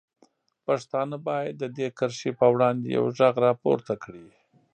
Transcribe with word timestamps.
پښتانه 0.65 1.15
باید 1.27 1.53
د 1.61 1.63
دې 1.77 1.87
کرښې 1.97 2.31
په 2.39 2.45
وړاندې 2.53 2.87
یوغږ 2.97 3.35
راپورته 3.47 3.93
کړي. 4.03 4.27